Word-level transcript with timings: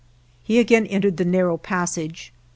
He 0.41 0.57
again 0.57 0.87
entered 0.87 1.17
the 1.17 1.25
narrow 1.25 1.57
pas 1.57 1.91
sage. 1.91 2.33